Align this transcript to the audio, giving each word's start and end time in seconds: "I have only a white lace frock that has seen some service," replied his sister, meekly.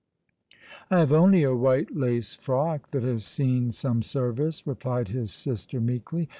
"I 0.89 0.97
have 0.97 1.13
only 1.13 1.43
a 1.43 1.53
white 1.53 1.95
lace 1.95 2.33
frock 2.33 2.87
that 2.87 3.03
has 3.03 3.23
seen 3.23 3.69
some 3.69 4.01
service," 4.01 4.65
replied 4.65 5.09
his 5.09 5.31
sister, 5.31 5.79
meekly. 5.79 6.27